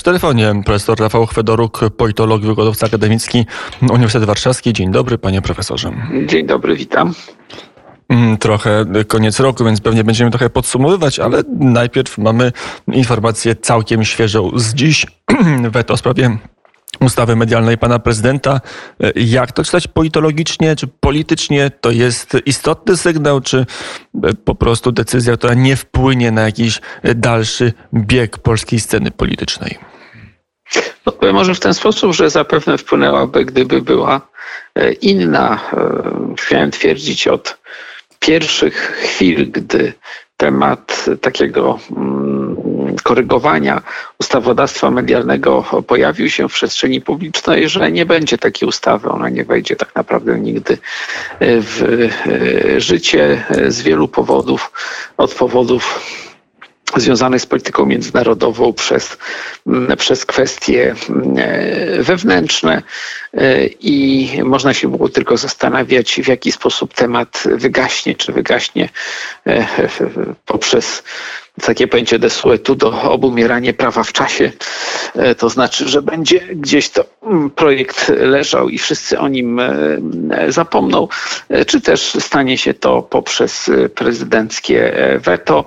[0.00, 3.46] W telefonie profesor Rafał Chwedoruk, politolog, wykładowca akademicki
[3.82, 4.72] Uniwersytet Warszawski.
[4.72, 5.92] Dzień dobry, panie profesorze.
[6.26, 7.14] Dzień dobry, witam.
[8.08, 12.52] Mm, trochę koniec roku, więc pewnie będziemy trochę podsumowywać, ale najpierw mamy
[12.92, 15.06] informację całkiem świeżą z dziś.
[15.70, 16.38] Weto w sprawie
[17.00, 18.60] ustawy medialnej pana prezydenta.
[19.16, 21.70] Jak to czytać politologicznie czy politycznie?
[21.80, 23.66] To jest istotny sygnał, czy
[24.44, 26.80] po prostu decyzja, która nie wpłynie na jakiś
[27.14, 29.89] dalszy bieg polskiej sceny politycznej?
[31.04, 34.20] Odpowiem może w ten sposób, że zapewne wpłynęłaby, gdyby była
[34.74, 35.60] e, inna.
[35.72, 37.58] E, chciałem twierdzić od
[38.18, 39.92] pierwszych chwil, gdy
[40.36, 43.82] temat takiego mm, korygowania
[44.20, 49.08] ustawodawstwa medialnego pojawił się w przestrzeni publicznej, że nie będzie takiej ustawy.
[49.08, 50.78] Ona nie wejdzie tak naprawdę nigdy
[51.40, 51.82] w
[52.26, 54.72] e, życie z wielu powodów.
[55.16, 56.00] Od powodów
[56.96, 59.16] związanych z polityką międzynarodową przez,
[59.66, 62.82] mm, przez kwestie mm, e, wewnętrzne
[63.80, 68.88] i można się było tylko zastanawiać, w jaki sposób temat wygaśnie, czy wygaśnie
[70.46, 71.02] poprzez
[71.60, 74.52] takie pojęcie desuetudo, obumieranie prawa w czasie.
[75.14, 79.72] E, to znaczy, że będzie gdzieś to mm, projekt leżał i wszyscy o nim e,
[80.48, 81.08] zapomną,
[81.48, 85.64] e, czy też stanie się to poprzez prezydenckie weto.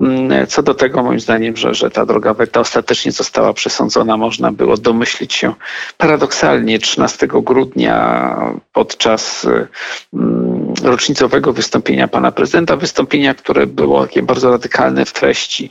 [0.00, 4.52] Mm, co do tego, moim zdaniem, że, że ta droga weta ostatecznie została przesądzona, można
[4.52, 5.54] było domyślić się
[5.98, 8.36] paradoksalnie 13 grudnia
[8.72, 9.46] podczas
[10.14, 15.70] mm, rocznicowego wystąpienia pana prezydenta, wystąpienia, które było takie bardzo radykalne w treści,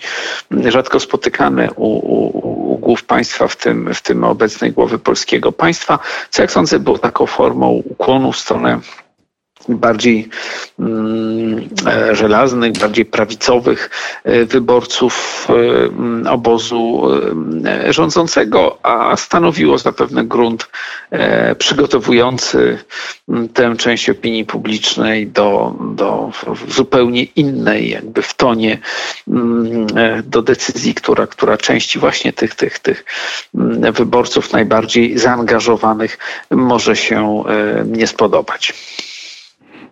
[0.51, 5.99] rzadko spotykane u, u, u głów państwa, w tym, w tym obecnej głowy polskiego państwa,
[6.29, 8.79] co jak sądzę było taką formą ukłonu w stronę
[9.69, 10.29] bardziej
[10.79, 13.89] mm, e, żelaznych, bardziej prawicowych
[14.23, 15.47] e, wyborców
[16.25, 17.01] e, obozu
[17.89, 20.67] rządzącego, a stanowiło zapewne grunt
[21.57, 22.77] przygotowujący
[23.53, 26.31] tę część opinii publicznej do, do
[26.67, 28.77] zupełnie innej, jakby w tonie
[30.23, 33.05] do decyzji, która, która części właśnie tych, tych, tych
[33.93, 36.17] wyborców najbardziej zaangażowanych
[36.51, 37.43] może się
[37.85, 38.73] nie spodobać.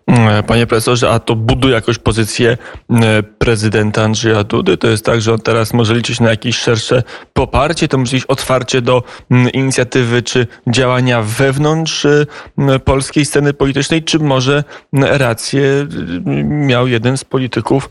[0.10, 2.58] E, panie profesorze, a to buduje jakąś pozycję
[2.90, 4.78] e, prezydenta Andrzeja Dudy?
[4.78, 7.04] To jest tak, że on teraz może liczyć na jakieś szersze
[7.34, 9.04] poparcie, to może iść otwarcie do
[9.54, 12.26] inicjatywy czy działania wewnątrz e,
[12.86, 15.88] polskiej sceny politycznej, czy może rację
[16.46, 17.90] miał jeden z polityków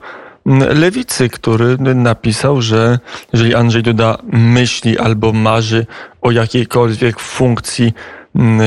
[0.74, 2.98] lewicy, który napisał, że
[3.32, 5.86] jeżeli Andrzej Duda myśli albo marzy
[6.22, 8.17] o jakiejkolwiek funkcji Mm,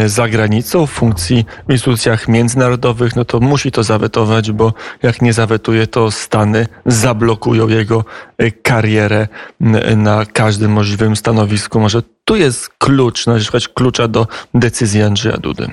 [0.05, 4.73] za granicą, w funkcji w instytucjach międzynarodowych, no to musi to zawetować, bo
[5.03, 8.05] jak nie zawetuje, to Stany zablokują jego
[8.37, 9.27] e, karierę
[9.61, 11.79] mm, na każdym możliwym stanowisku.
[11.79, 15.71] Może tu jest klucz, należy szukać klucza do decyzji Andrzeja Dudy.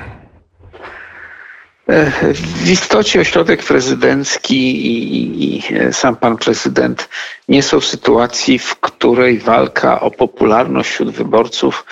[1.89, 5.63] E, w istocie ośrodek prezydencki i, i,
[5.93, 7.09] sam pan prezydent
[7.49, 11.85] nie są w sytuacji, w której walka o popularność wśród wyborców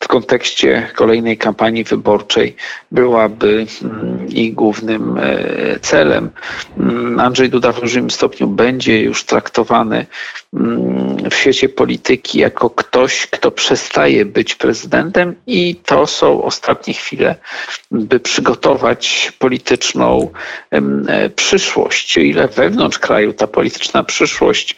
[0.00, 2.56] w kontekście kolejnej kampanii wyborczej
[2.92, 6.30] byłaby mm, ich głównym e, celem.
[6.78, 10.06] Mm, Andrzej Duda w dużym stopniu będzie już traktowany
[10.54, 17.36] mm, w świecie polityki jako ktoś, kto przestaje być prezydentem i to są ostatnie chwile,
[17.90, 20.30] by przygotować polityczną
[20.70, 22.18] e, przyszłość.
[22.18, 24.76] O ile wewnątrz kraju ta polityczna przyszłość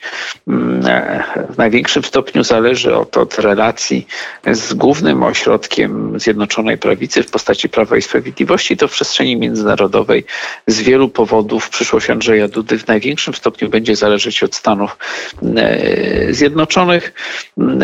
[0.48, 4.06] e, w największym stopniu zależy od, od relacji
[4.46, 10.24] z głównym głównym ośrodkiem Zjednoczonej Prawicy w postaci Prawa i Sprawiedliwości, to w przestrzeni międzynarodowej
[10.66, 14.96] z wielu powodów przyszłość Andrzeja Dudy w największym stopniu będzie zależeć od Stanów
[15.56, 17.12] e, Zjednoczonych.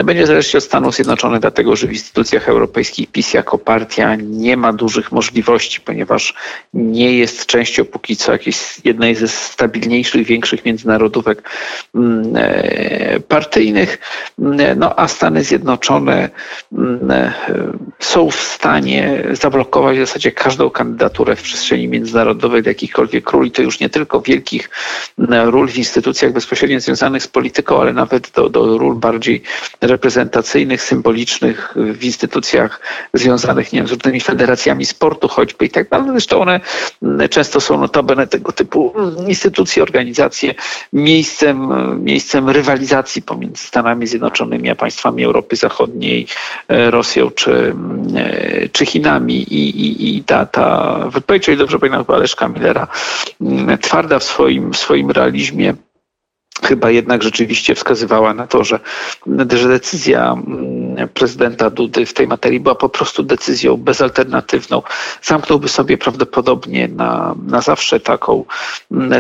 [0.05, 4.73] Będzie zależeć od Stanów Zjednoczonych, dlatego że w instytucjach europejskich PiS jako partia nie ma
[4.73, 6.35] dużych możliwości, ponieważ
[6.75, 11.51] nie jest częścią póki co jakiejś jednej ze stabilniejszych, większych międzynarodówek
[11.95, 13.99] mm, e, partyjnych.
[14.77, 16.31] No a Stany Zjednoczone
[17.19, 23.47] mm, są w stanie zablokować w zasadzie każdą kandydaturę w przestrzeni międzynarodowej do jakichkolwiek ról
[23.47, 24.71] i to już nie tylko wielkich
[25.29, 29.43] ról w instytucjach bezpośrednio związanych z polityką, ale nawet do, do ról bardziej
[29.81, 32.81] reprezentacyjnych, symbolicznych w instytucjach
[33.15, 36.09] związanych nie wiem, z różnymi federacjami sportu choćby i tak dalej.
[36.11, 36.61] Zresztą one
[37.31, 38.95] często są notabene tego typu
[39.27, 40.55] instytucje, organizacje
[40.93, 41.69] miejscem,
[42.05, 46.27] miejscem rywalizacji pomiędzy Stanami Zjednoczonymi a państwami Europy Zachodniej,
[46.69, 47.75] Rosji, Rosją czy,
[48.17, 52.87] e, czy Chinami i, i, i ta, ta wypowiedź, jeżeli dobrze pamiętam, chyba Leszka Millera,
[53.41, 55.75] mm, twarda w swoim, w swoim realizmie,
[56.65, 58.81] chyba jednak rzeczywiście wskazywała na to, że,
[59.51, 60.78] że decyzja mm,
[61.15, 64.83] prezydenta Dudy w tej materii była po prostu decyzją bezalternatywną.
[65.23, 68.45] Zamknąłby sobie prawdopodobnie na, na zawsze taką,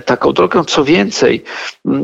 [0.04, 0.64] taką drogę.
[0.64, 1.44] Co więcej,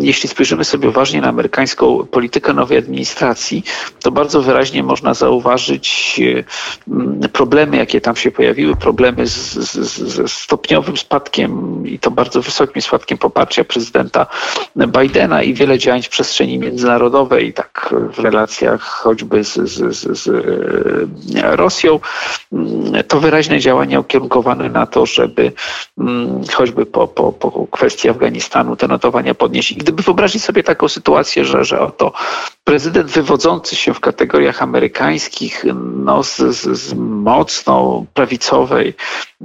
[0.01, 3.65] jeśli spojrzymy sobie uważnie na amerykańską politykę nowej administracji,
[4.03, 6.21] to bardzo wyraźnie można zauważyć
[7.33, 12.83] problemy, jakie tam się pojawiły, problemy z, z, z stopniowym spadkiem i to bardzo wysokim
[12.83, 14.27] spadkiem poparcia prezydenta
[14.77, 21.57] Bidena i wiele działań w przestrzeni międzynarodowej, tak w relacjach choćby z, z, z, e,
[21.57, 22.01] Rosją,
[22.53, 25.53] mm, to wyraźne działania ukierunkowane na to, żeby
[25.99, 29.73] mm, choćby po, po, po kwestii Afganistanu te notowania podnieść.
[29.73, 32.13] I gdyby wyobrazić sobie taką sytuację, że, że oto
[32.65, 35.65] prezydent wywodzący się w kategoriach amerykańskich
[35.95, 38.95] no, z, z, z mocno prawicowej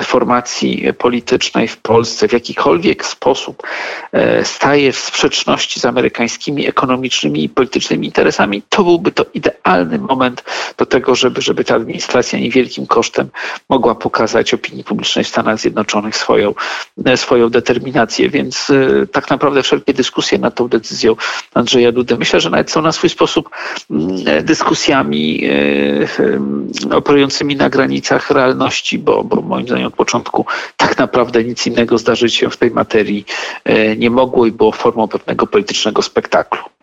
[0.03, 3.63] formacji politycznej w Polsce w jakikolwiek sposób
[4.11, 10.43] e, staje w sprzeczności z amerykańskimi ekonomicznymi i politycznymi interesami, to byłby to idealny moment
[10.77, 13.29] do tego, żeby, żeby ta administracja niewielkim kosztem
[13.69, 16.53] mogła pokazać opinii publicznej w Stanach Zjednoczonych swoją,
[17.05, 18.29] e, swoją determinację.
[18.29, 21.15] Więc e, tak naprawdę wszelkie dyskusje nad tą decyzją
[21.53, 23.49] Andrzeja Dudy myślę, że nawet są na swój sposób
[23.91, 25.49] mm, dyskusjami
[26.91, 30.45] operującymi na granicach realności, bo, bo moim zdaniem od początku
[30.77, 33.25] tak naprawdę nic innego zdarzyć się w tej materii
[33.63, 36.78] e, nie mogło i było formą pewnego politycznego spektaklu.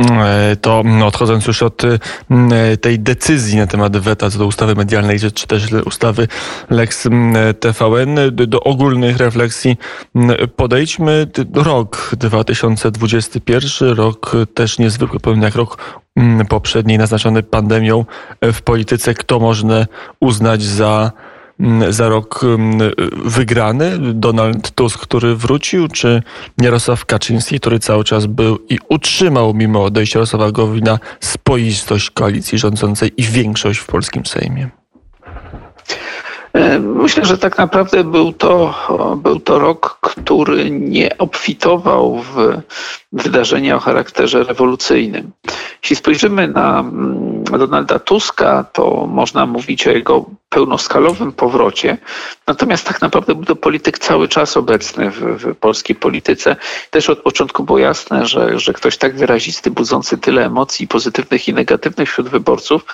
[0.00, 4.74] E, to no, odchodząc już od e, tej decyzji na temat weta co do ustawy
[4.74, 6.28] medialnej, czy też ustawy
[6.70, 7.08] Lex
[7.60, 9.76] TVN, do ogólnych refleksji
[10.56, 11.26] podejdźmy.
[11.54, 16.02] Rok 2021, rok też niezwykły, pewnie jak rok
[16.48, 18.04] poprzedniej naznaczony pandemią
[18.42, 19.14] w polityce.
[19.14, 19.86] Kto można
[20.20, 21.31] uznać za Mm,
[21.88, 22.90] za rok mm,
[23.24, 23.98] wygrany?
[23.98, 26.22] Donald Tusk, który wrócił, czy
[26.60, 33.12] Jarosław Kaczyński, który cały czas był i utrzymał mimo odejścia Jarosława Gowina spoistość koalicji rządzącej
[33.16, 34.70] i większość w polskim Sejmie?
[36.52, 38.74] E, myślę, że tak naprawdę był to,
[39.22, 42.60] był to rok, który nie obfitował w
[43.12, 45.32] wydarzenia o charakterze rewolucyjnym.
[45.82, 51.98] Jeśli spojrzymy na mm, Donalda Tuska, to można mówić o jego pełnoskalowym powrocie.
[52.46, 56.56] Natomiast tak naprawdę był to polityk cały czas obecny w, w, polskiej polityce.
[56.90, 61.54] Też od początku było jasne, że, że ktoś tak wyrazisty, budzący tyle emocji pozytywnych i
[61.54, 62.84] negatywnych wśród wyborców,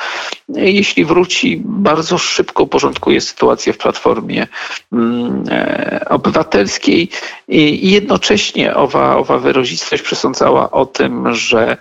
[0.49, 4.47] jeśli wróci, bardzo szybko uporządkuje sytuację w Platformie
[4.93, 7.11] mm, e, Obywatelskiej
[7.49, 11.77] i jednocześnie owa, owa wyrazistość przesądzała o tym, że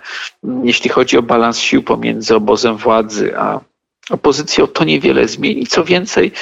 [0.62, 3.60] jeśli chodzi o balans sił pomiędzy obozem władzy a
[4.10, 5.66] opozycją to niewiele zmieni.
[5.66, 6.32] Co więcej,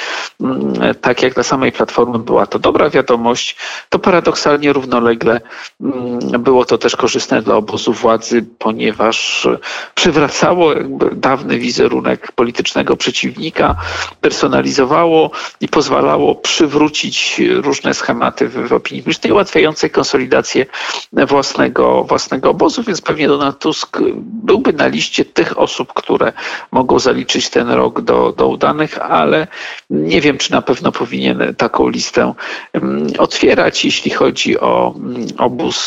[0.41, 3.55] mm, tak jak dla samej Platformy była to dobra wiadomość,
[3.89, 5.41] to paradoksalnie równolegle
[5.81, 9.47] mm, było to też korzystne dla obozu władzy, ponieważ
[9.95, 10.71] przywracało
[11.11, 13.75] dawny wizerunek politycznego przeciwnika,
[14.21, 15.31] personalizowało
[15.61, 20.65] i pozwalało przywrócić różne schematy w, opinii publicznej, ułatwiające konsolidację
[21.13, 23.99] własnego, własnego obozu, więc pewnie Donald Tusk
[24.47, 26.33] byłby na liście tych osób, które
[26.71, 29.47] mogą zaliczyć ten rok do, do udanych, ale
[29.89, 32.33] nie wiem, czy na pewno powinien taką listę
[32.73, 33.85] mm, otwierać.
[33.85, 35.77] Jeśli chodzi o mm, obóz,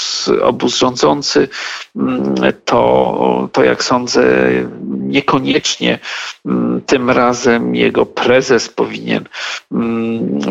[0.42, 1.48] obóz rządzący,
[1.96, 2.34] mm,
[2.64, 4.22] to, to jak sądzę,
[4.90, 5.98] niekoniecznie
[6.86, 9.24] tym razem jego prezes powinien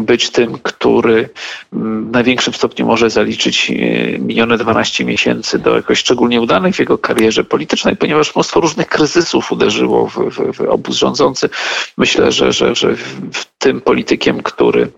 [0.02, 1.30] być tym, który
[1.72, 3.74] w największym stopniu może zaliczyć e,
[4.20, 9.52] minione 12 miesięcy do jakoś szczególnie udanych w jego karierze politycznej, ponieważ mnóstwo różnych kryzysów
[9.52, 11.50] uderzyło w, w, w obóz rządzący.
[11.98, 12.96] Myślę, że, że, że
[13.34, 14.92] w tym politykiem, który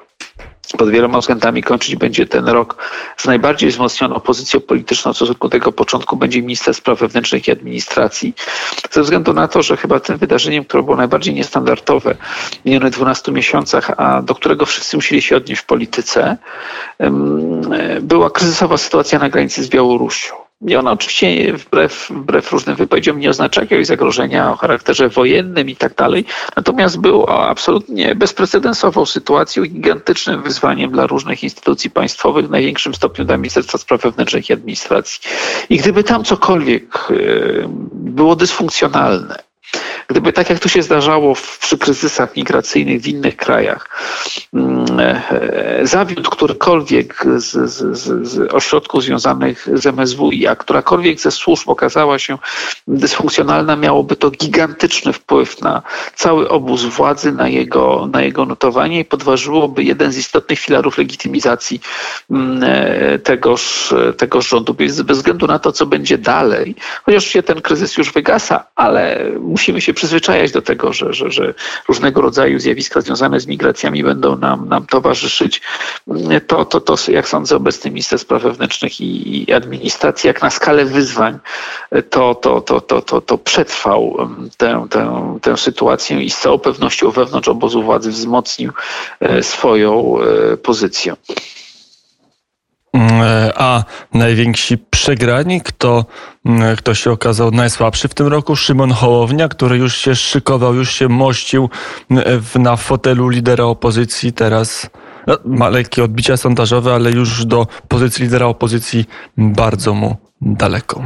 [0.77, 2.77] pod wieloma względami kończyć będzie ten rok
[3.17, 8.33] z najbardziej wzmocnioną pozycją polityczną w stosunku tego początku będzie minister spraw wewnętrznych i administracji.
[8.91, 12.15] Ze względu na to, że chyba tym wydarzeniem, które było najbardziej niestandardowe
[12.61, 16.37] w minionych 12 miesiącach, a do którego wszyscy musieli się odnieść w polityce,
[18.01, 20.40] była kryzysowa sytuacja na granicy z Białorusią.
[20.67, 25.75] I ona oczywiście wbrew, wbrew różnym wypowiedziom nie oznacza jakiegoś zagrożenia o charakterze wojennym i
[25.75, 26.25] tak dalej.
[26.55, 33.37] Natomiast było absolutnie bezprecedensową sytuacją, gigantycznym wyzwaniem dla różnych instytucji państwowych, w największym stopniu dla
[33.37, 35.21] Ministerstwa Spraw Wewnętrznych i Administracji.
[35.69, 37.13] I gdyby tam cokolwiek e,
[37.93, 39.35] było dysfunkcjonalne,
[40.11, 43.89] Gdyby tak jak to się zdarzało przy kryzysach migracyjnych w innych krajach,
[44.53, 44.85] mm,
[45.83, 52.37] zawiódł którykolwiek z, z, z, ośrodków związanych z MSWi, a którakolwiek ze służb okazała się
[52.87, 55.81] dysfunkcjonalna, miałoby to gigantyczny wpływ na
[56.15, 61.81] cały obóz władzy, na jego, na jego notowanie i podważyłoby jeden z istotnych filarów legitymizacji
[62.31, 62.61] mm,
[63.23, 64.73] tegoż, tegoż rządu.
[64.73, 69.81] Bez względu na to, co będzie dalej, chociaż się ten kryzys już wygasa, ale musimy
[69.81, 71.53] się przyzwyczajać do tego, że, że, że
[71.87, 75.61] różnego rodzaju zjawiska związane z migracjami będą nam, nam towarzyszyć.
[76.47, 80.85] To, to, to, jak sądzę, obecny minister spraw wewnętrznych i, i administracji, jak na skalę
[80.85, 81.39] wyzwań,
[82.09, 84.17] to, to, to, to, to, to przetrwał
[84.57, 88.71] tę, tę, tę sytuację i z całą pewnością wewnątrz obozu władzy wzmocnił
[89.19, 91.15] e, swoją e, pozycję.
[93.55, 93.83] A
[94.13, 96.05] najwięksi przegrani, kto,
[96.77, 98.55] kto się okazał najsłabszy w tym roku?
[98.55, 101.69] Szymon Hołownia, który już się szykował, już się mościł
[102.41, 104.33] w, na fotelu lidera opozycji.
[104.33, 104.89] Teraz
[105.27, 109.05] no, ma lekkie odbicia sondażowe, ale już do pozycji lidera opozycji
[109.37, 111.03] bardzo mu daleko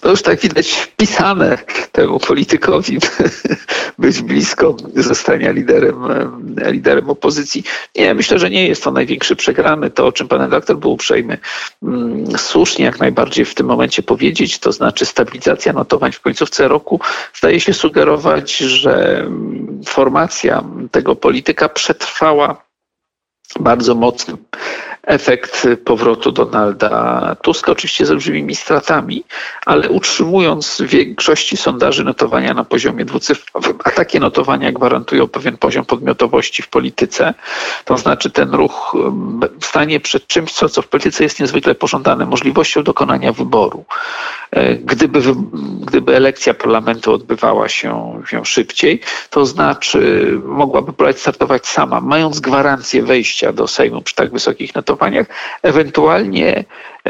[0.00, 1.58] to już tak widać wpisane
[1.92, 2.98] temu politykowi
[3.98, 5.96] być blisko zostania liderem,
[6.66, 7.64] liderem opozycji.
[7.96, 9.90] Nie, myślę, że nie jest to największy przegrany.
[9.90, 11.38] To, o czym pan redaktor był uprzejmy
[11.82, 17.00] mm, słusznie jak najbardziej w tym momencie powiedzieć, to znaczy stabilizacja notowań w końcówce roku
[17.34, 22.62] zdaje się sugerować, że mm, formacja tego polityka przetrwała
[23.60, 24.36] bardzo mocnym
[25.02, 29.24] efekt powrotu Donalda Tuska, oczywiście z olbrzymimi stratami,
[29.66, 35.84] ale utrzymując w większości sondaży notowania na poziomie dwucyfrowym, a takie notowania gwarantują pewien poziom
[35.84, 37.34] podmiotowości w polityce,
[37.84, 38.96] to znaczy ten ruch
[39.60, 43.84] stanie przed czymś, co, co w polityce jest niezwykle pożądane, możliwością dokonania wyboru.
[44.50, 45.20] E, gdyby,
[45.80, 53.52] gdyby elekcja parlamentu odbywała się, się szybciej, to znaczy mogłaby startować sama, mając gwarancję wejścia
[53.52, 54.91] do Sejmu przy tak wysokich notowaniach,
[55.62, 56.64] ewentualnie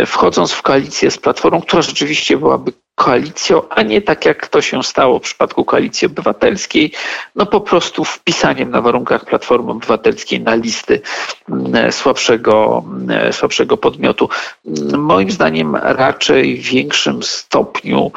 [0.06, 4.82] wchodząc w koalicję z Platformą, która rzeczywiście byłaby koalicją, a nie tak jak to się
[4.82, 6.92] stało w przypadku koalicji obywatelskiej,
[7.36, 11.00] no po prostu wpisaniem na warunkach Platformy Obywatelskiej na listy
[11.48, 14.28] mm, słabszego, mm, słabszego podmiotu.
[14.66, 18.12] Mm, moim zdaniem raczej w większym stopniu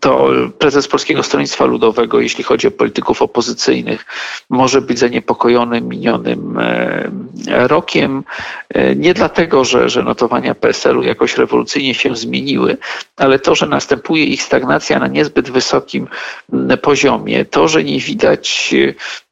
[0.00, 4.06] to prezes Polskiego Stronnictwa Ludowego, jeśli chodzi o polityków opozycyjnych,
[4.50, 8.24] może być zaniepokojony minionym e, rokiem.
[8.68, 12.76] E, nie dlatego, że, że notowania PSL-u jakoś rewolucyjnie się zmieniły,
[13.16, 16.08] ale to, że następuje ich stagnacja na niezbyt wysokim
[16.52, 18.74] mm, poziomie, to, że nie widać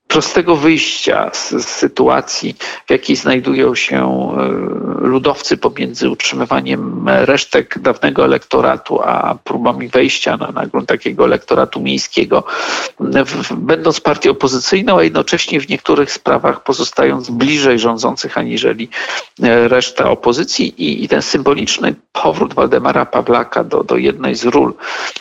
[0.09, 2.55] prostego wyjścia z, z, sytuacji,
[2.87, 4.49] w jakiej znajdują się e,
[5.07, 12.45] ludowcy pomiędzy utrzymywaniem resztek dawnego elektoratu, a próbami wejścia na, na grunt takiego elektoratu miejskiego,
[13.01, 18.89] w, będąc partią opozycyjną, a jednocześnie w niektórych sprawach pozostając bliżej rządzących aniżeli
[19.43, 24.75] e, reszta opozycji i, i ten symboliczny powrót Waldemara Pawlaka do, do jednej z ról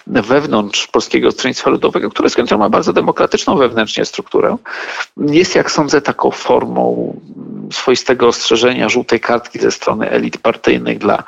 [0.07, 4.57] wewnątrz Polskiego Stronnictwa Ludowego, które z ma bardzo demokratyczną wewnętrznie strukturę,
[5.17, 7.13] jest, jak sądzę, taką formą
[7.71, 11.23] swoistego ostrzeżenia żółtej kartki ze strony elit partyjnych dla,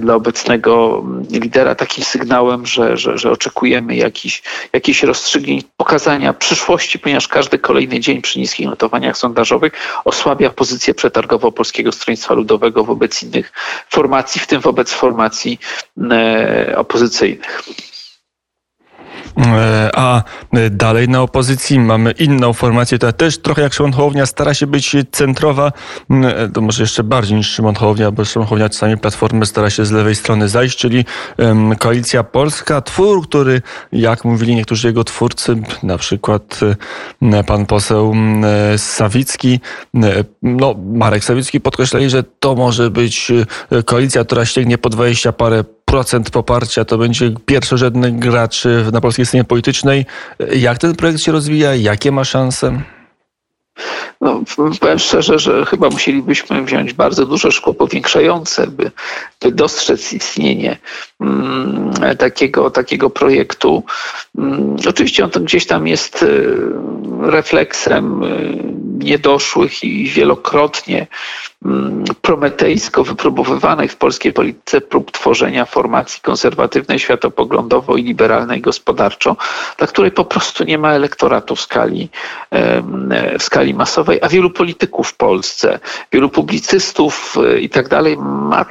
[0.00, 7.28] dla obecnego lidera, takim sygnałem, że, że, że oczekujemy jakichś jakich rozstrzygnięć, pokazania przyszłości, ponieważ
[7.28, 9.72] każdy kolejny dzień przy niskich notowaniach sondażowych
[10.04, 13.52] osłabia pozycję przetargową Polskiego Stronnictwa Ludowego wobec innych
[13.90, 15.58] formacji, w tym wobec formacji
[16.10, 17.62] e, opozycyjnych.
[19.38, 20.22] E, a
[20.70, 24.96] dalej na opozycji mamy inną formację, która też trochę jak Szymon Hołownia stara się być
[25.12, 25.72] centrowa,
[26.10, 29.84] e, to może jeszcze bardziej niż Szymon Hołownia, bo Szymon Hołownia czasami Platformy stara się
[29.84, 31.04] z lewej strony zajść, czyli
[31.78, 33.62] Koalicja Polska, twór, który,
[33.92, 36.60] jak mówili niektórzy jego twórcy, na przykład
[37.22, 38.14] e, pan poseł
[38.76, 39.60] Sawicki,
[40.42, 43.32] no Marek Sawicki podkreślali, że to może być
[43.86, 49.44] koalicja, która sięgnie po 20 parę procent poparcia, to będzie pierwszorzędny gracz na polskiej scenie
[49.44, 50.06] politycznej.
[50.56, 51.74] Jak ten projekt się rozwija?
[51.74, 52.82] Jakie ma szanse?
[54.20, 54.42] No,
[54.80, 58.90] powiem szczerze, że chyba musielibyśmy wziąć bardzo duże szkło powiększające, by,
[59.40, 60.78] by dostrzec istnienie
[61.20, 63.84] mm, takiego, takiego projektu.
[64.38, 66.56] Mm, oczywiście on to gdzieś tam jest y,
[67.22, 71.06] refleksem y, niedoszłych i wielokrotnie
[71.64, 79.36] mm, prometejsko wypróbowywanych w polskiej polityce prób tworzenia formacji konserwatywnej, światopoglądowo i liberalnej gospodarczo,
[79.78, 82.08] dla której po prostu nie ma elektoratu w skali,
[83.38, 85.78] w skali masowej, a wielu polityków w Polsce,
[86.12, 88.64] wielu publicystów y, i tak dalej ma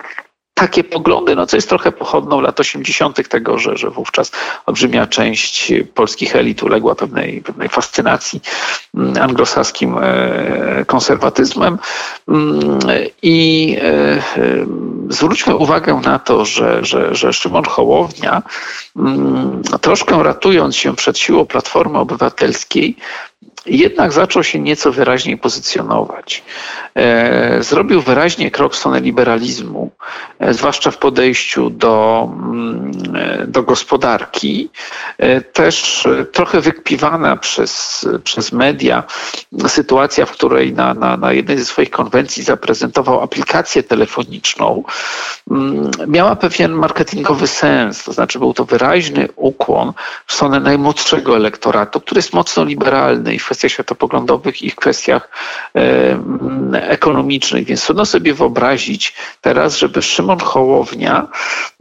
[0.56, 3.30] takie poglądy, no co jest trochę pochodną lat 80.
[3.30, 4.32] tego, że, że wówczas
[4.66, 8.42] olbrzymia część polskich elit uległa pewnej, pewnej fascynacji
[8.94, 11.78] mm, anglosaskim e, konserwatyzmem.
[12.28, 12.80] Mm,
[13.22, 14.22] I e,
[15.10, 18.44] zwróćmy uwagę na to, że, że, że Szymon Hołownia,
[18.96, 22.96] mm, troszkę ratując się przed siłą Platformy Obywatelskiej,
[23.66, 26.44] jednak zaczął się nieco wyraźniej pozycjonować.
[26.96, 29.92] E, zrobił wyraźnie krok w stronę liberalizmu,
[30.40, 32.92] e, zwłaszcza w podejściu do, mm,
[33.48, 34.70] do gospodarki.
[35.54, 39.04] Też trochę wykpiwana przez, przez media
[39.68, 44.84] sytuacja, w której na, na, na jednej ze swoich konwencji zaprezentował aplikację telefoniczną,
[45.52, 48.04] mm, miała pewien marketingowy sens.
[48.04, 49.94] To znaczy, był to wyraźny ukłon
[50.28, 55.30] w stronę najmłodszego elektoratu, który jest mocno liberalny i w kwestiach światopoglądowych i w kwestiach
[56.74, 57.66] ekonomicznych.
[57.66, 61.28] Więc trudno sobie wyobrazić teraz, żeby Szymon Hołownia,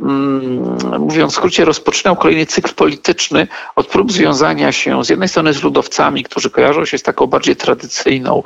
[0.00, 0.79] mm,
[1.25, 5.62] mówiąc w skrócie, rozpoczynał kolejny cykl polityczny od prób związania się z jednej strony z
[5.62, 8.43] ludowcami, którzy kojarzą się z taką bardziej tradycyjną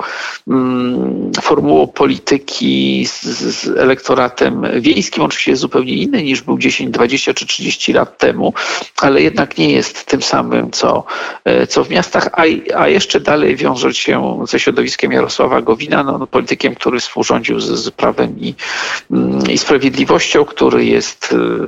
[0.47, 5.23] mm, formułą polityki, z, z elektoratem wiejskim.
[5.23, 8.53] Oczywiście jest zupełnie inny niż był 10, 20 czy 30 lat temu,
[9.01, 11.03] ale jednak nie jest tym samym, co,
[11.45, 12.43] e, co w miastach, a,
[12.75, 17.65] a jeszcze dalej wiąże się ze środowiskiem Jarosława Gowina, no, no politykiem, który współrządził z,
[17.65, 18.55] z prawem i,
[19.11, 21.67] mm, i sprawiedliwością, który jest e,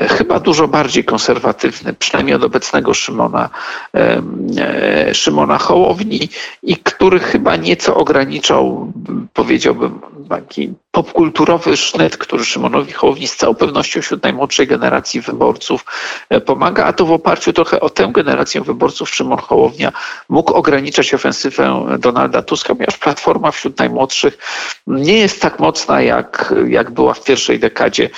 [0.00, 3.50] chyba dużo bardziej konserwatywny, przynajmniej od obecnego Szymona,
[3.94, 6.28] e, Szymona Hołowni
[6.62, 8.92] i który chyba nieco ograniczał,
[9.32, 15.84] powiedziałbym, taki popkulturowy sznyt, który Szymonowi Hołowni z całą pewnością wśród najmłodszej generacji wyborców
[16.28, 19.92] e, pomaga, a to w oparciu trochę o tę generację wyborców Szymon Hołownia
[20.28, 24.38] mógł ograniczać ofensywę Donalda Tuska, ponieważ Platforma wśród najmłodszych
[24.86, 28.10] nie jest tak mocna, jak, jak była w pierwszej dekadzie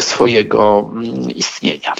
[0.00, 0.90] swojego
[1.34, 1.94] istnienia.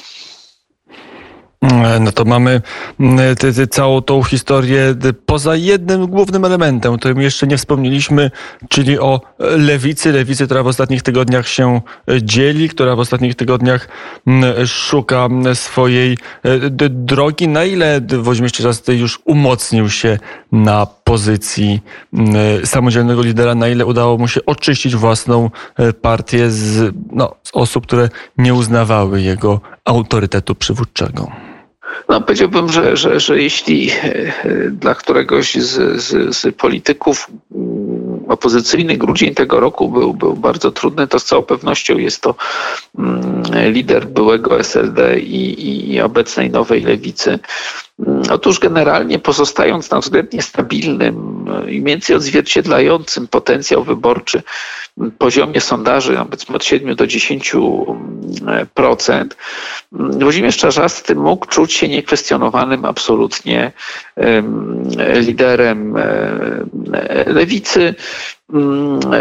[1.73, 2.61] E, no to mamy
[3.01, 4.95] mm, te, całą tą historię
[5.27, 8.31] poza jednym głównym elementem, o którym jeszcze nie wspomnieliśmy,
[8.69, 10.13] czyli o lewicy.
[10.13, 13.89] Lewicy, która w ostatnich tygodniach się e, dzieli, która w ostatnich tygodniach
[14.27, 17.49] mm, szuka swojej e, drogi.
[17.49, 20.19] Na ile Włodzimierz Czerzasty już umocnił się
[20.53, 21.81] na pozycji
[22.13, 25.51] mm, samodzielnego lidera, na ile udało mu się oczyścić własną
[26.03, 31.54] partię z, no, z osób, które nie uznawały jego autorytetu przywódczego?
[32.09, 38.25] No, powiedziałbym, że, że, że jeśli e, e, dla któregoś z, z, z polityków mm,
[38.29, 42.35] opozycyjny grudzień tego roku był, był bardzo trudny, to z całą pewnością jest to
[42.99, 43.43] mm,
[43.73, 47.39] lider byłego SLD i, i obecnej nowej lewicy.
[47.99, 54.43] Mm, otóż generalnie pozostając na względnie stabilnym i mniej więcej odzwierciedlającym potencjał wyborczy
[55.19, 59.27] poziomie sondaży, powiedzmy od 7 do 10%,
[59.93, 63.73] Włodzimierz Czarzasty mógł czuć się niekwestionowanym absolutnie
[65.21, 65.95] liderem
[67.27, 67.95] lewicy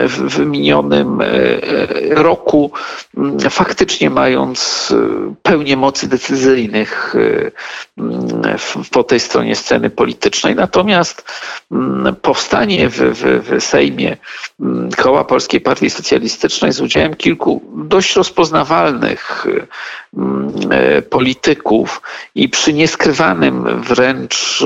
[0.07, 1.25] w minionym e,
[2.09, 2.71] roku,
[3.49, 10.55] faktycznie mając e, pełnię mocy decyzyjnych e, po tej stronie sceny politycznej.
[10.55, 11.31] Natomiast
[12.21, 14.17] powstanie w, w, w Sejmie
[14.97, 19.47] koła Polskiej Partii Socjalistycznej z udziałem kilku dość rozpoznawalnych
[21.09, 22.01] polityków
[22.35, 24.63] i przy nieskrywanym wręcz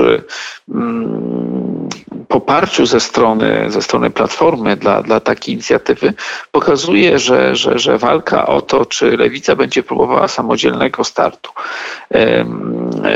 [2.28, 6.14] poparciu ze strony, ze strony Platformy dla, dla takiej inicjatywy
[6.52, 11.50] pokazuje, że, że, że walka o to, czy Lewica będzie próbowała samodzielnego startu,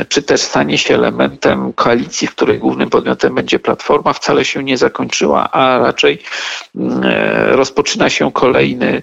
[0.09, 4.77] czy też stanie się elementem koalicji, w której głównym podmiotem będzie Platforma, wcale się nie
[4.77, 6.23] zakończyła, a raczej
[7.47, 9.01] rozpoczyna się kolejny,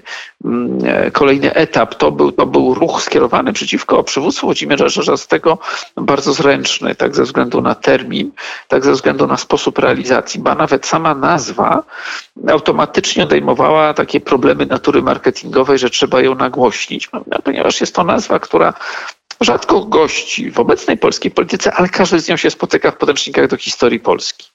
[1.13, 1.95] kolejny etap.
[1.95, 5.59] To był, to był ruch skierowany przeciwko przywództwu Włodzimierza Żerzastego,
[5.97, 8.33] bardzo zręczny, tak ze względu na termin,
[8.69, 11.83] tak ze względu na sposób realizacji, ba nawet sama nazwa
[12.49, 17.09] automatycznie odejmowała takie problemy natury marketingowej, że trzeba ją nagłośnić,
[17.45, 18.75] ponieważ jest to nazwa, która
[19.41, 23.57] rzadko gości w obecnej polskiej polityce, ale każdy z nią się spotyka w podręcznikach do
[23.57, 24.47] historii Polski.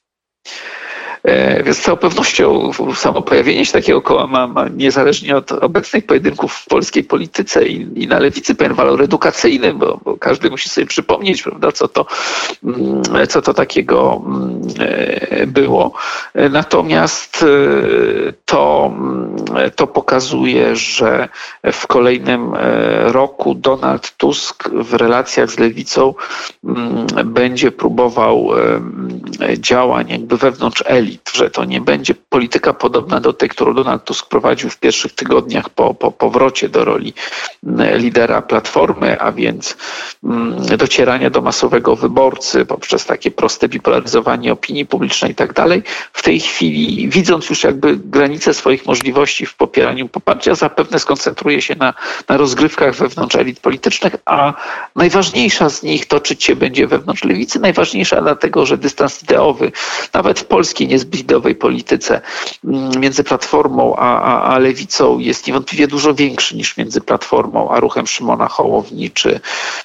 [1.25, 6.05] E, więc z całą pewnością samo pojawienie się takiego koła ma, ma niezależnie od obecnych
[6.05, 10.69] pojedynków w polskiej polityce i, i na lewicy pewien walor edukacyjny, bo, bo, każdy musi
[10.69, 12.05] sobie przypomnieć, prawda, co to,
[12.63, 15.93] mm, co to takiego mm, e, było.
[16.51, 17.47] Natomiast e,
[18.45, 19.35] to, mm,
[19.75, 21.29] to pokazuje, że
[21.63, 22.53] w kolejnym
[23.03, 26.13] roku Donald Tusk w relacjach z lewicą
[27.25, 28.49] będzie próbował
[29.57, 34.29] działań jakby wewnątrz elit, że to nie będzie polityka podobna do tej, którą Donald Tusk
[34.29, 37.13] prowadził w pierwszych tygodniach po, po powrocie do roli
[37.97, 39.77] lidera Platformy, a więc
[40.77, 45.83] docierania do masowego wyborcy poprzez takie proste bipolaryzowanie opinii publicznej i tak dalej.
[46.13, 51.75] W tej chwili, widząc już jakby granice swoich możliwości w popieraniu poparcia, zapewne skoncentruje się
[51.75, 51.93] na,
[52.29, 54.53] na rozgrywkach wewnątrz elit politycznych, a
[54.95, 57.59] najważniejsza z nich toczyć się będzie wewnątrz lewicy.
[57.59, 59.71] Najważniejsza dlatego, że dystans ideowy,
[60.13, 62.21] nawet w polskiej niezbyt ideowej polityce
[62.63, 67.79] mm, między Platformą a, a, a lewicą jest niewątpliwie dużo większy niż między Platformą a
[67.79, 69.39] ruchem Szymona Hołowni czy,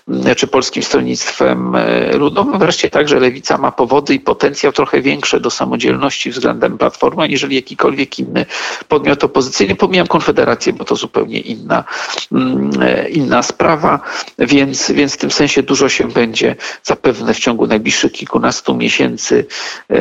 [0.08, 2.58] mm, czy Polskim Stronnictwem e, Ludowym.
[2.58, 8.18] Wreszcie także lewica ma powody i potencjał trochę większe do samodzielności względem Platformy, aniżeli jakikolwiek
[8.18, 8.46] inny
[8.88, 9.74] podmiot opozycyjny.
[9.74, 11.84] Pomijam Konfederację, bo to zupełnie inna,
[12.32, 14.00] mm, e, inna sprawa,
[14.38, 19.46] więc, więc w tym sensie dużo się będzie zapewne w ciągu najbliższych kilkunastu miesięcy
[19.90, 19.96] e,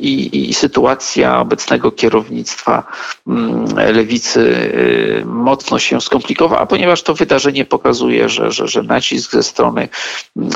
[0.00, 2.84] i, i sytuacja obecnego kierownictwa
[3.26, 4.72] mm, lewicy
[5.20, 9.88] e, mocno się skomplikowała, ponieważ to wydarzenie pokazuje, że, że, że nacisk ze strony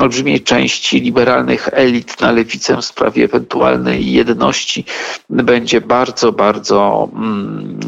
[0.00, 4.85] olbrzymiej części liberalnych elit na lewicę w sprawie ewentualnej jedności
[5.31, 7.81] będzie bardzo, bardzo mm,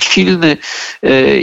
[0.00, 0.56] silny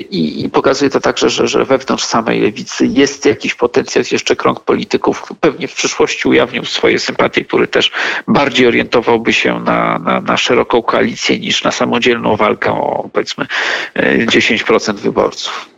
[0.10, 4.60] i, i pokazuje to także, że, że wewnątrz samej lewicy jest jakiś potencjał, jeszcze krąg
[4.60, 7.92] polityków pewnie w przyszłości ujawnił swoje sympatie, który też
[8.28, 13.46] bardziej orientowałby się na, na, na szeroką koalicję niż na samodzielną walkę o powiedzmy
[13.96, 15.71] 10% wyborców.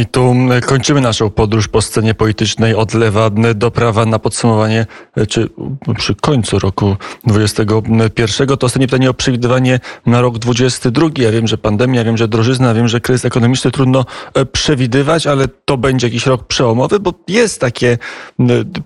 [0.00, 0.34] I tu
[0.66, 4.86] kończymy naszą podróż po scenie politycznej od lewa do prawa na podsumowanie,
[5.28, 5.48] czy
[5.96, 6.96] przy końcu roku
[7.26, 8.56] 2021.
[8.56, 11.24] To ostatnie pytanie o przewidywanie na rok 2022.
[11.24, 15.48] Ja wiem, że pandemia, wiem, że drożyzna, wiem, że kryzys ekonomiczny trudno e, przewidywać, ale
[15.64, 17.98] to będzie jakiś rok przełomowy, bo jest takie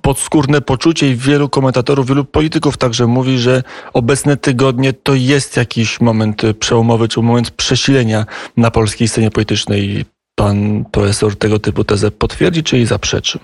[0.03, 3.63] podskórne poczucie i wielu komentatorów, wielu polityków także mówi, że
[3.93, 10.05] obecne tygodnie to jest jakiś moment przełomowy, czy moment przesilenia na polskiej scenie politycznej
[10.39, 13.39] pan profesor tego typu tezę potwierdzi, czy jej zaprzeczy?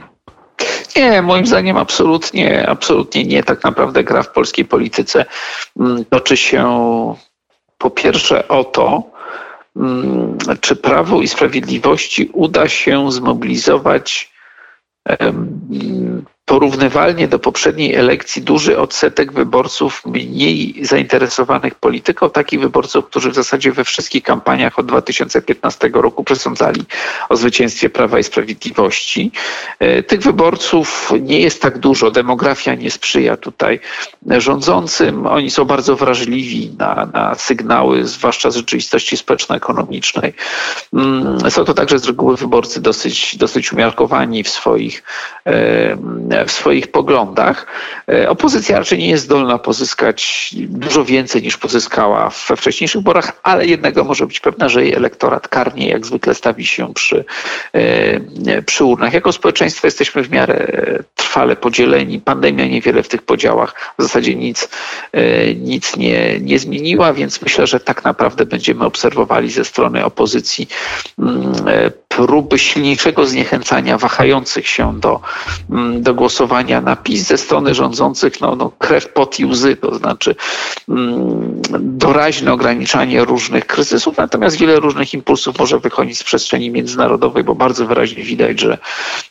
[0.96, 3.42] Nie, moim zdaniem absolutnie, absolutnie nie.
[3.42, 5.24] Tak naprawdę gra w polskiej polityce
[5.80, 6.64] mm, toczy się
[7.78, 9.02] po pierwsze o to,
[9.76, 14.32] mm, czy Prawo i Sprawiedliwości uda się zmobilizować
[16.54, 23.72] porównywalnie do poprzedniej elekcji duży odsetek wyborców mniej zainteresowanych polityką, takich wyborców, którzy w zasadzie
[23.72, 26.84] we wszystkich kampaniach od 2015 roku przesądzali
[27.28, 29.32] o zwycięstwie Prawa i Sprawiedliwości.
[29.78, 33.80] E, tych wyborców nie jest tak dużo, demografia nie sprzyja tutaj
[34.38, 35.26] rządzącym.
[35.26, 40.34] Oni są bardzo wrażliwi na, na sygnały, zwłaszcza z rzeczywistości społeczno-ekonomicznej.
[40.92, 45.02] Mm, są to także z reguły wyborcy dosyć, dosyć umiarkowani w swoich
[46.46, 47.66] w swoich poglądach.
[48.08, 53.66] E, opozycja raczej nie jest zdolna pozyskać dużo więcej niż pozyskała we wcześniejszych wyborach, ale
[53.66, 57.24] jednego może być pewna, że jej elektorat karnie jak zwykle stawi się przy,
[57.72, 59.12] e, przy urnach.
[59.12, 60.66] Jako społeczeństwo jesteśmy w miarę
[61.14, 62.20] trwale podzieleni.
[62.20, 64.68] Pandemia niewiele w tych podziałach w zasadzie nic,
[65.12, 70.68] e, nic nie, nie zmieniła, więc myślę, że tak naprawdę będziemy obserwowali ze strony opozycji
[71.18, 71.52] mm,
[72.08, 75.20] próby silniejszego zniechęcania wahających się do,
[75.70, 79.94] mm, do głosowania na PiS ze strony rządzących, no, no krew, pot i łzy, to
[79.94, 80.34] znaczy
[80.88, 87.54] mm, doraźne ograniczanie różnych kryzysów, natomiast wiele różnych impulsów może wychodzić z przestrzeni międzynarodowej, bo
[87.54, 88.78] bardzo wyraźnie widać, że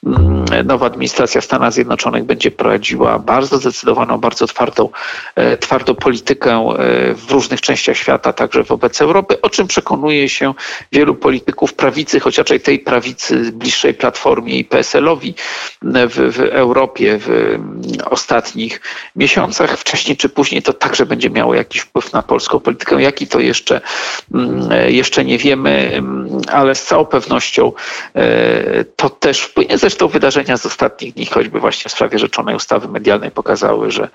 [0.05, 4.89] mm, nowa administracja Stanów Zjednoczonych będzie prowadziła bardzo zdecydowaną, bardzo twardą,
[5.35, 10.53] e, twardą politykę e, w różnych częściach świata, także wobec Europy, o czym przekonuje się
[10.91, 15.35] wielu polityków prawicy, chociaż tej prawicy bliższej Platformie i PSL-owi
[15.81, 17.57] w, w Europie w
[18.05, 18.81] ostatnich
[19.15, 19.77] miesiącach.
[19.77, 23.01] Wcześniej czy później to także będzie miało jakiś wpływ na polską politykę.
[23.01, 23.81] Jaki to jeszcze,
[24.33, 27.71] mm, jeszcze nie wiemy, mm, ale z całą pewnością
[28.15, 29.77] e, to też wpłynie.
[29.77, 34.09] Zresztą wydarzenia z ostatnich dni, choćby właśnie w sprawie rzeczonej ustawy medialnej pokazały, że,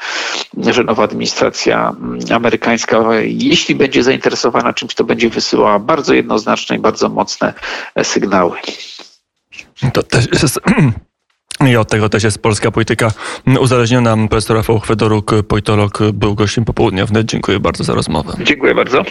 [0.71, 6.79] że nowa administracja mm, amerykańska, jeśli będzie zainteresowana czymś, to będzie wysyłała bardzo jednoznaczne i
[6.79, 7.55] bardzo mocne
[8.03, 8.57] sygnały
[9.93, 10.61] to też jest...
[11.67, 13.13] I od tego też jest polska polityka
[13.61, 14.17] uzależniona.
[14.17, 17.07] Profesor Rafał Chwedoruk, politolog, był gościem popołudnia.
[17.25, 18.33] Dziękuję bardzo za rozmowę.
[18.43, 19.03] Dziękuję bardzo.